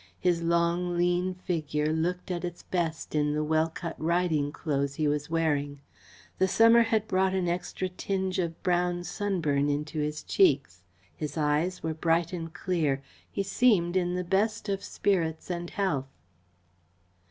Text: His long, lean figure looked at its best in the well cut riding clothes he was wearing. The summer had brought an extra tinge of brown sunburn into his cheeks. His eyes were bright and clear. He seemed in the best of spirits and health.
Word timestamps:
His 0.19 0.41
long, 0.41 0.97
lean 0.97 1.35
figure 1.35 1.93
looked 1.93 2.31
at 2.31 2.43
its 2.43 2.63
best 2.63 3.13
in 3.13 3.33
the 3.33 3.43
well 3.43 3.69
cut 3.69 3.95
riding 4.01 4.51
clothes 4.51 4.95
he 4.95 5.07
was 5.07 5.29
wearing. 5.29 5.79
The 6.39 6.47
summer 6.47 6.81
had 6.81 7.07
brought 7.07 7.35
an 7.35 7.47
extra 7.47 7.87
tinge 7.87 8.39
of 8.39 8.63
brown 8.63 9.03
sunburn 9.03 9.69
into 9.69 9.99
his 9.99 10.23
cheeks. 10.23 10.81
His 11.15 11.37
eyes 11.37 11.83
were 11.83 11.93
bright 11.93 12.33
and 12.33 12.51
clear. 12.51 13.03
He 13.29 13.43
seemed 13.43 13.95
in 13.95 14.15
the 14.15 14.23
best 14.23 14.69
of 14.69 14.83
spirits 14.83 15.51
and 15.51 15.69
health. 15.69 16.07